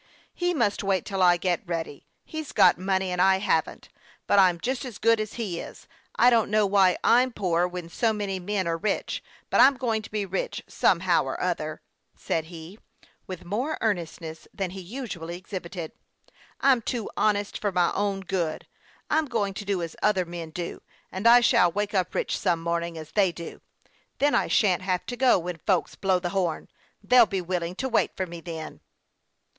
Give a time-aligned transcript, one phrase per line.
[0.43, 2.07] "He must wait till I get ready.
[2.25, 3.89] He's got money, and I haven't;
[4.25, 5.87] but I'm just as good as he is.
[6.15, 9.21] I don't know why I'm poor when so many men are rich.
[9.51, 9.91] THE YOUNG PILOT OF LAKE CHAMPLAIX.
[9.91, 11.81] 31 But I'm going to be rich, somehow or other,"
[12.15, 12.79] said he,
[13.27, 15.91] with more earnestness than he usually exhibited."
[16.61, 18.65] I'm too honest for my own good.
[19.11, 20.81] I'm going to do as other men do;
[21.11, 23.61] and I shall wake up rich some morning, as they do.
[24.17, 26.69] Then I shan't have to go when, folks blow the horn.
[27.03, 28.81] They'll be willing to wait for me then."